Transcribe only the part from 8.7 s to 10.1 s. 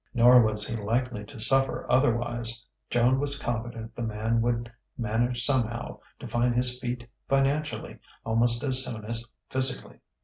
soon as physically.